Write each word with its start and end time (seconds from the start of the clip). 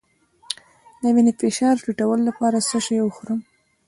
د 1.01 1.03
وینې 1.15 1.33
فشار 1.39 1.75
ټیټولو 1.85 2.21
لپاره 2.29 2.57
څه 2.69 2.77
شی 2.85 2.97
وخورم؟ 3.03 3.39